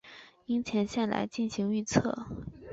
[0.47, 2.25] 樱前线来进行预测。